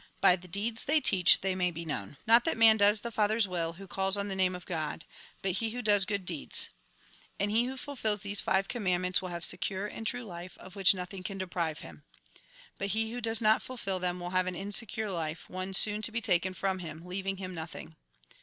By 0.19 0.35
the 0.35 0.47
deeds 0.47 0.85
they 0.85 0.99
teach 0.99 1.41
they 1.41 1.53
may 1.53 1.69
be 1.69 1.85
known." 1.85 2.17
Not 2.25 2.43
that 2.45 2.57
man 2.57 2.75
does 2.75 3.01
the 3.01 3.11
Father's 3.11 3.47
will, 3.47 3.73
who 3.73 3.85
calls 3.85 4.17
on 4.17 4.27
tlie 4.29 4.35
name 4.35 4.55
of 4.55 4.65
God; 4.65 5.05
but 5.43 5.51
he 5.51 5.69
who 5.69 5.83
does 5.83 6.05
good 6.05 6.25
deeds. 6.25 6.69
And 7.39 7.51
he 7.51 7.65
who 7.65 7.77
fulfils 7.77 8.21
these 8.23 8.41
five 8.41 8.67
commandments 8.67 9.21
will 9.21 9.29
have 9.29 9.45
secure 9.45 9.87
aud 9.93 10.07
true 10.07 10.23
life, 10.23 10.57
of 10.57 10.75
which 10.75 10.95
nothing 10.95 11.21
can 11.21 11.37
deprive 11.37 11.81
him. 11.81 12.03
But 12.79 12.87
he 12.97 13.11
who 13.11 13.21
does 13.21 13.41
not 13.41 13.61
fulfil 13.61 13.99
them 13.99 14.19
will 14.19 14.31
have 14.31 14.47
an 14.47 14.55
insecure 14.55 15.11
life; 15.11 15.47
one 15.47 15.75
soon 15.75 16.01
to 16.01 16.11
be 16.11 16.19
taken 16.19 16.55
from 16.55 16.79
him, 16.79 17.05
leaving 17.05 17.37
him 17.37 17.53
nothing." 17.53 17.95